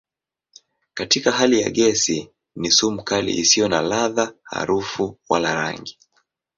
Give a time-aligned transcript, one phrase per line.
[0.93, 5.97] Katika hali ya gesi ni sumu kali isiyo na ladha, harufu wala rangi.